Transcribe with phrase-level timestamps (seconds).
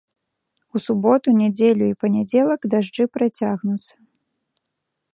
[0.77, 3.95] У суботу, нядзелю і панядзелак дажджы працягнуцца.